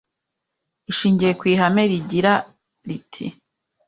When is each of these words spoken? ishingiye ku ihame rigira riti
ishingiye 0.91 1.31
ku 1.39 1.43
ihame 1.53 1.83
rigira 1.91 2.33
riti 2.87 3.25